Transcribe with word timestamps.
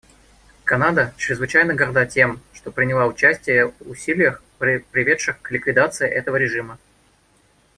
Канада 0.63 1.13
чрезвычайно 1.17 1.75
горда 1.75 2.07
тем, 2.07 2.39
что 2.53 2.71
приняла 2.71 3.05
участие 3.05 3.67
в 3.67 3.73
усилиях, 3.87 4.41
приведших 4.57 5.39
к 5.43 5.51
ликвидации 5.51 6.07
этого 6.09 6.37
режима. 6.37 6.79